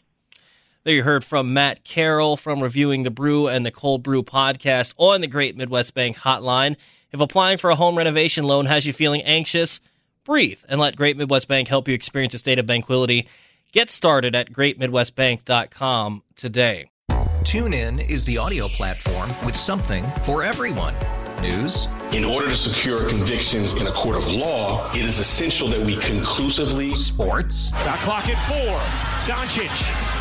There 0.83 0.95
you 0.95 1.03
heard 1.03 1.23
from 1.23 1.53
Matt 1.53 1.83
Carroll 1.83 2.37
from 2.37 2.59
Reviewing 2.59 3.03
the 3.03 3.11
Brew 3.11 3.47
and 3.47 3.63
the 3.63 3.69
Cold 3.69 4.01
Brew 4.01 4.23
podcast 4.23 4.95
on 4.97 5.21
the 5.21 5.27
Great 5.27 5.55
Midwest 5.55 5.93
Bank 5.93 6.17
hotline. 6.17 6.75
If 7.11 7.19
applying 7.19 7.59
for 7.59 7.69
a 7.69 7.75
home 7.75 7.95
renovation 7.95 8.45
loan 8.45 8.65
has 8.65 8.87
you 8.87 8.91
feeling 8.91 9.21
anxious, 9.21 9.79
breathe 10.23 10.59
and 10.67 10.81
let 10.81 10.95
Great 10.95 11.17
Midwest 11.17 11.47
Bank 11.47 11.67
help 11.67 11.87
you 11.87 11.93
experience 11.93 12.33
a 12.33 12.39
state 12.39 12.57
of 12.57 12.65
tranquility. 12.65 13.27
Get 13.71 13.91
started 13.91 14.35
at 14.35 14.51
greatmidwestbank.com 14.51 16.23
today. 16.35 16.89
TuneIn 17.11 18.09
is 18.09 18.25
the 18.25 18.39
audio 18.39 18.67
platform 18.67 19.29
with 19.45 19.55
something 19.55 20.03
for 20.23 20.41
everyone. 20.41 20.95
News. 21.43 21.87
In 22.11 22.25
order 22.25 22.47
to 22.47 22.55
secure 22.55 23.07
convictions 23.07 23.73
in 23.73 23.85
a 23.85 23.91
court 23.91 24.15
of 24.15 24.31
law, 24.31 24.91
it 24.93 25.01
is 25.01 25.19
essential 25.19 25.67
that 25.67 25.79
we 25.79 25.97
conclusively. 25.97 26.95
Sports. 26.95 27.69
Got 27.69 27.99
clock 27.99 28.27
at 28.29 28.37
four. 28.47 28.77
Doncic. 29.31 30.20